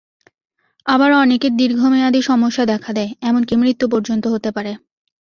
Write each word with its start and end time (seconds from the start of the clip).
আবার 0.85 1.11
অনেকের 1.15 1.53
দীর্ঘমেয়াদি 1.55 2.21
সমস্যা 2.21 2.63
দেখা 2.65 2.91
দেয়—এমনকি 2.93 3.53
মৃত্যু 3.55 3.85
পর্যন্ত 3.89 4.23
হতে 4.27 4.49
পারে। 4.51 4.71